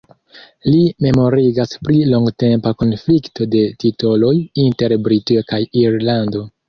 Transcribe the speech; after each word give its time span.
Li 0.75 0.79
memorigas 1.05 1.75
pri 1.89 1.99
longtempa 2.13 2.71
konflikto 2.79 3.47
de 3.57 3.61
titoloj 3.85 4.35
inter 4.65 4.97
Britio 5.09 5.45
kaj 5.53 5.61
Irlando. 5.85 6.43